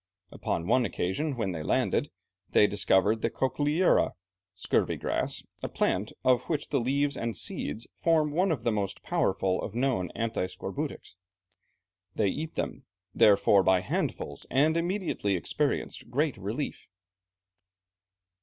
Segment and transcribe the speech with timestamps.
[0.31, 2.09] Upon one occasion when they landed,
[2.49, 4.13] they discovered the cochlearia
[4.55, 9.03] (scurvy grass), a plant of which the leaves and seeds form one of the most
[9.03, 11.17] powerful of known anti scorbutics.
[12.15, 16.87] They eat them, therefore, by handfuls, and immediately experienced great relief.